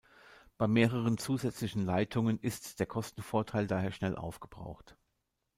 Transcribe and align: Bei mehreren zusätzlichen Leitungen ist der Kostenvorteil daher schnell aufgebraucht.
Bei 0.57 0.65
mehreren 0.67 1.19
zusätzlichen 1.19 1.85
Leitungen 1.85 2.39
ist 2.39 2.79
der 2.79 2.87
Kostenvorteil 2.87 3.67
daher 3.67 3.91
schnell 3.91 4.15
aufgebraucht. 4.15 4.97